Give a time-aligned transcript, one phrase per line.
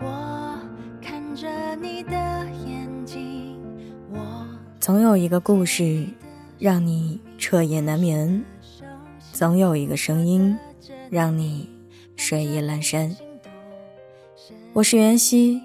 [0.00, 0.58] 我
[1.02, 2.12] 看着你的
[2.66, 3.58] 眼睛，
[4.10, 4.46] 我
[4.78, 6.06] 总有一个故事
[6.58, 8.44] 让你彻夜难眠，
[9.32, 10.56] 总有一个声音
[11.10, 11.68] 让你
[12.16, 13.16] 睡意阑珊。
[14.72, 15.60] 我是袁熙，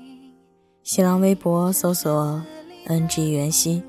[0.82, 2.42] 新浪微博搜索
[2.88, 3.84] “ng 袁熙”，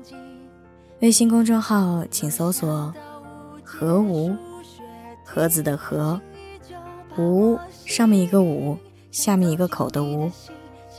[1.01, 2.93] 微信公众号请搜索
[3.63, 4.35] “何无”，
[5.25, 6.21] 盒子的盒，
[7.17, 8.77] 无上面一个五，
[9.15, 10.29] 下面一个口的无。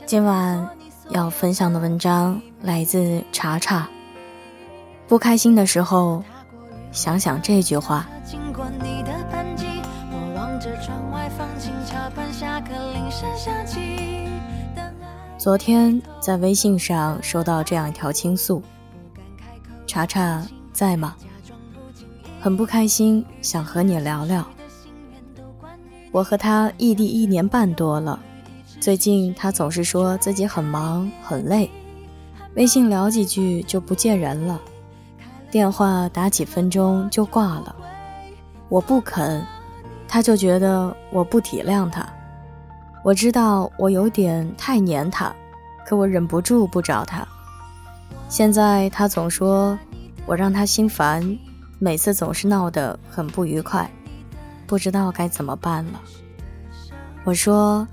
[0.07, 0.67] 今晚
[1.09, 3.87] 要分享的文章来自查查。
[5.07, 6.23] 不开心的时候，
[6.91, 8.07] 想想这句话。
[15.37, 18.63] 昨天在微信上收到这样一条倾诉：
[19.85, 20.43] 查查
[20.73, 21.15] 在吗？
[22.41, 24.43] 很不开心，想和你聊聊。
[26.17, 28.19] 我和他异地一年半多了，
[28.79, 31.69] 最近他总是说自己很忙很累，
[32.55, 34.59] 微信聊几句就不见人了。
[35.51, 37.75] 电话打几分钟就挂了，
[38.67, 39.45] 我不肯，
[40.07, 42.03] 他就觉得我不体谅他。
[43.03, 45.31] 我知道我有点太黏他，
[45.85, 47.23] 可我忍不住不找他。
[48.27, 49.77] 现在他总说
[50.25, 51.37] 我让他心烦，
[51.77, 53.87] 每次总是闹得很不愉快，
[54.67, 56.01] 不知道该怎么办了。
[57.23, 57.87] 我说，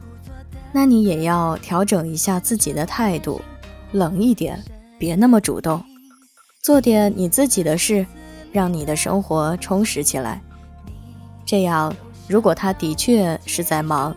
[0.72, 3.40] 那你也要调整一下自己的态度，
[3.92, 4.62] 冷一点，
[4.98, 5.82] 别那么主动。
[6.60, 8.06] 做点你自己的事，
[8.52, 10.42] 让你的生活充实起来。
[11.46, 11.94] 这样，
[12.26, 14.14] 如果他的确是在忙，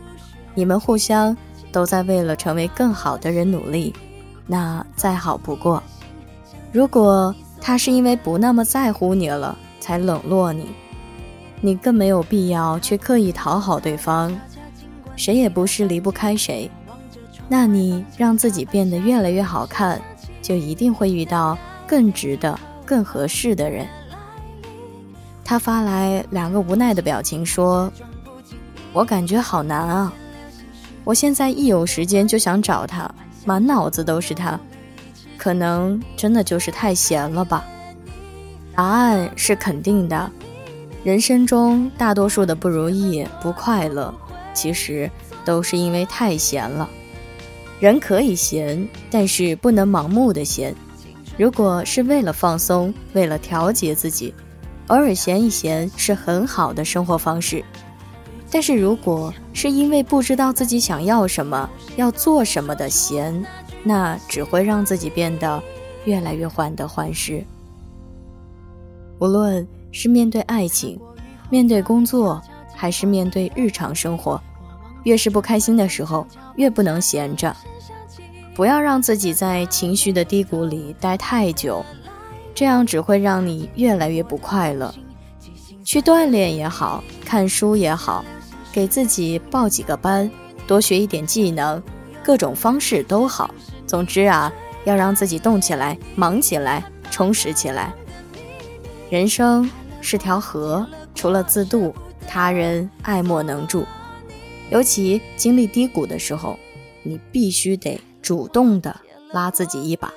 [0.55, 1.35] 你们互相
[1.71, 3.93] 都在为了成为更好的人努力，
[4.47, 5.83] 那再好不过。
[6.71, 10.67] 如果他是因为不那么在乎你了才冷落你，
[11.61, 14.33] 你更没有必要去刻意讨好对方。
[15.15, 16.69] 谁也不是离不开谁，
[17.49, 20.01] 那你让自己变得越来越好看，
[20.41, 21.57] 就一定会遇到。
[21.89, 23.87] 更值得、更合适的人。
[25.41, 27.89] 他发来两个无奈的表情，说
[28.91, 30.13] ：“我感觉好难啊！
[31.05, 33.09] 我现在一有时间就想找他，
[33.45, 34.59] 满脑子都是他。
[35.37, 37.63] 可能真的就是太闲了吧？”
[38.75, 40.29] 答案是肯定的。
[41.07, 44.13] 人生中大多数的不如意、不快乐，
[44.53, 45.09] 其实
[45.45, 46.89] 都是因为太闲了。
[47.79, 50.75] 人可以闲，但是不能盲目的闲。
[51.37, 54.33] 如果是为了放松，为了调节自己，
[54.87, 57.63] 偶尔闲一闲是很好的生活方式。
[58.51, 63.45] 但是如果是因为不知道自己想要什么、要做什么的闲，
[63.81, 65.63] 那只会让自己变得
[66.03, 67.41] 越来越患得患失。
[69.19, 70.99] 无论是面对爱情、
[71.49, 72.41] 面对工作，
[72.75, 74.41] 还是面对日常生活，
[75.03, 77.55] 越是不开心的时候，越不能闲着。
[78.55, 81.85] 不要让自己在情绪的低谷里待太久，
[82.55, 84.93] 这样只会让你越来越不快乐。
[85.83, 88.25] 去锻炼也好看书也好，
[88.73, 90.29] 给自己报几个班，
[90.65, 91.81] 多学一点技能，
[92.23, 93.53] 各种方式都好。
[93.85, 94.51] 总之啊，
[94.85, 97.93] 要让自己动起来、忙起来、充实起来。
[99.09, 99.69] 人生
[100.01, 100.85] 是条河，
[101.15, 101.93] 除了自渡，
[102.27, 103.85] 他人爱莫能助。
[104.69, 106.57] 尤其经历低谷的时候，
[107.03, 107.99] 你必须得。
[108.19, 108.99] 主动的
[109.31, 110.13] 拉自己一把，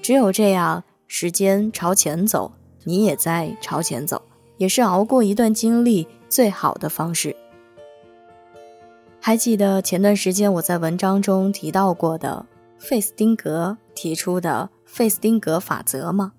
[0.00, 2.52] 只有这样，时间朝前走，
[2.84, 4.22] 你也在朝前走，
[4.58, 7.34] 也是熬过一段经历最好的方式。
[9.20, 12.46] 还记得前段时间我在文章中提到过的
[12.78, 16.34] 费斯汀格提出的费斯汀格法则吗？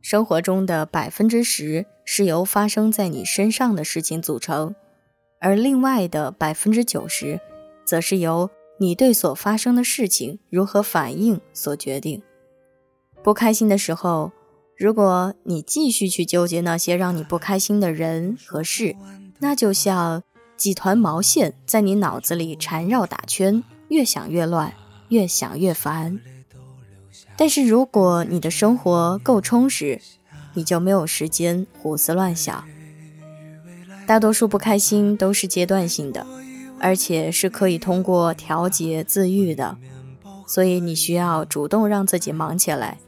[0.00, 4.74] 生活中的百分之十是由发生在你身上的事情组成，
[5.40, 7.40] 而另外的百分之九十，
[7.84, 8.50] 则是由。
[8.80, 12.22] 你对所发生的事情如何反应所决定。
[13.24, 14.30] 不开心的时候，
[14.76, 18.94] 如果你继续去纠结那些让你不开心的人和事，
[19.40, 20.22] 那就像
[20.56, 24.72] 几团毛线在你脑子里缠绕打圈，越想越乱，
[25.08, 26.20] 越想越烦。
[27.38, 29.98] 但是如果你的生活够充实，
[30.52, 32.62] 你就没有时间胡思乱想。
[34.06, 36.26] 大多数不开心都是阶段性的。
[36.80, 39.76] 而且是可以通过调节自愈的，
[40.46, 42.98] 所以你需要主动让自己忙起来，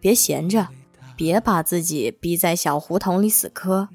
[0.00, 0.68] 别闲着，
[1.14, 3.90] 别把自己逼在小胡同里死磕。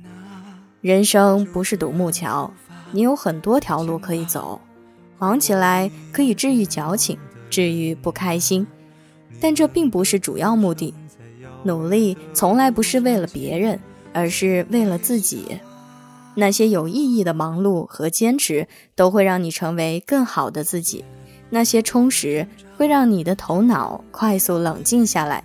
[0.82, 2.54] 人生不是独木桥，
[2.92, 4.62] 你有很多条路可以走。
[5.18, 7.18] 忙起来可以治愈矫情，
[7.50, 8.68] 治愈不开心，
[9.40, 10.94] 但这并不是主要目的。
[11.64, 13.80] 努力从来不是为了别人，
[14.14, 15.60] 而是为了自己。
[16.36, 21.06] 那些有意义的忙碌和坚持，都会让你成为更好的自己。
[21.50, 25.44] 那些充实会让你的头脑快速冷静下来，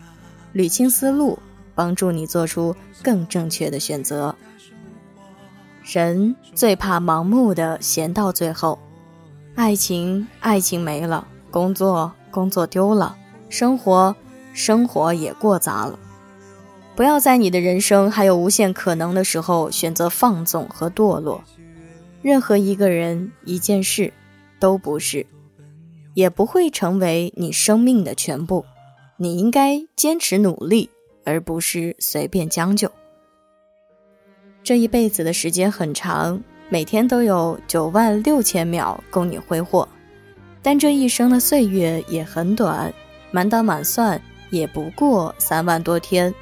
[0.54, 1.38] 捋清思路，
[1.74, 4.34] 帮助你做出更正确的选择。
[5.84, 8.78] 人最怕盲目的闲到最后，
[9.54, 13.16] 爱情爱情没了，工作工作丢了，
[13.48, 14.14] 生活
[14.52, 15.98] 生活也过杂了。
[16.96, 21.42] 不要在你的人生还有无限可能的时候选择放纵和堕落。
[22.22, 24.12] 任何一个人、一件事，
[24.58, 25.24] 都不是，
[26.14, 28.64] 也不会成为你生命的全部。
[29.16, 30.90] 你应该坚持努力，
[31.24, 32.90] 而不是随便将就。
[34.64, 39.88] 这一辈子的时间很长，每天都有九万六千秒供你挥霍，
[40.60, 42.92] 但这一生的岁月也很短，
[43.30, 44.20] 满打满算
[44.50, 46.34] 也不过三万多天。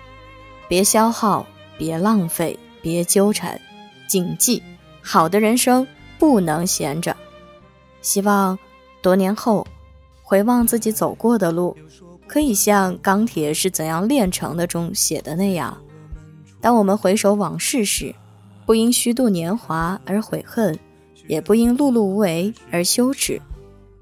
[0.68, 1.46] 别消耗，
[1.78, 3.60] 别浪费，别纠缠，
[4.08, 4.62] 谨记：
[5.00, 5.86] 好的人生
[6.18, 7.16] 不能闲着。
[8.02, 8.58] 希望
[9.02, 9.66] 多年后
[10.22, 11.76] 回望自己走过的路，
[12.26, 15.76] 可以像《钢铁是怎样炼成的》中写的那样。
[16.60, 18.14] 当我们回首往事时，
[18.64, 20.76] 不因虚度年华而悔恨，
[21.28, 23.40] 也不因碌碌无为而羞耻。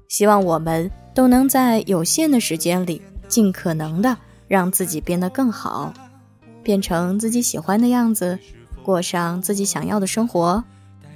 [0.07, 4.15] 希望我们都能在有限的时间里，尽可能的
[4.47, 5.91] 让自己变得更好，
[6.61, 8.37] 变成自己喜欢的样子，
[8.83, 10.63] 过上自己想要的生活，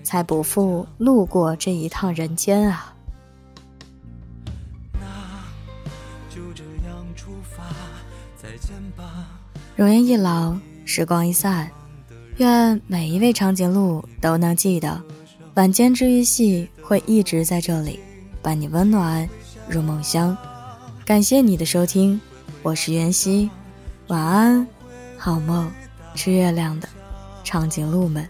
[0.02, 2.96] 才不负路过这一趟人间啊！
[9.76, 10.58] 容颜一老。
[10.86, 11.70] 时光一散，
[12.38, 15.00] 愿每一位长颈鹿都能记得，
[15.54, 18.00] 晚间治愈系会一直在这里，
[18.42, 19.30] 伴你温暖
[19.70, 20.36] 入梦乡。
[21.06, 22.20] 感谢你的收听，
[22.64, 23.50] 我是袁熙，
[24.08, 24.68] 晚安，
[25.18, 25.70] 好梦，
[26.16, 26.90] 吃月亮的
[27.44, 28.28] 长颈鹿们。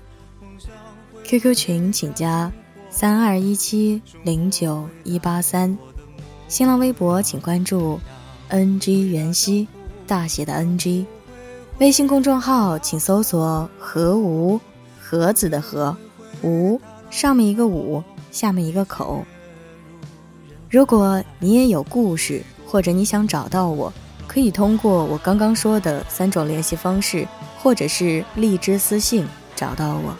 [1.24, 2.52] QQ 群请加
[2.90, 5.78] 三二一七零九一八三，
[6.50, 8.00] 新浪微博请关注
[8.50, 9.68] NG 袁熙，
[10.06, 11.06] 大写的 NG。
[11.80, 14.60] 微信公众号请搜索“何无”，
[15.00, 15.96] 盒子的“何”，
[16.44, 19.24] 无上面一个“五”，下面一个口。
[20.69, 23.92] 如果你也有故事，或者你想找到我，
[24.27, 27.27] 可以通过我刚刚说的三种联系方式，
[27.57, 30.16] 或者是荔枝私信找到我，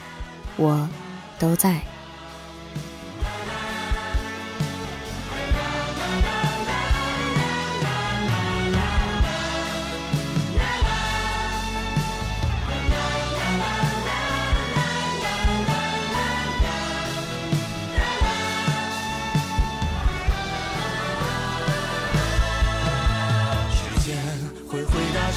[0.58, 0.90] 我
[1.38, 1.80] 都在。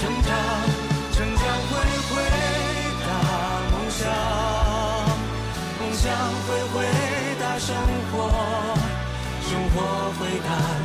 [0.03, 0.35] 成长
[1.13, 1.73] 成长会
[2.11, 2.11] 回
[3.05, 3.07] 答
[3.71, 4.01] 梦想
[5.79, 6.11] 梦想
[6.43, 6.75] 会回
[7.39, 7.73] 答生
[8.11, 8.15] 活
[9.49, 10.82] 生活回答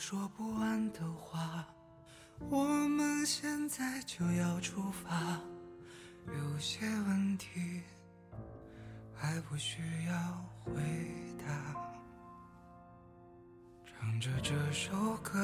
[0.00, 1.62] 说不完的话，
[2.48, 5.38] 我们现在就要出发。
[6.26, 7.82] 有些问题
[9.14, 10.14] 还不需要
[10.64, 10.72] 回
[11.46, 11.76] 答。
[13.84, 15.38] 唱着这首歌，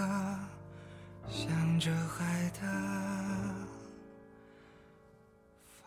[1.29, 2.63] 向着海的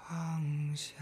[0.06, 0.96] 方向。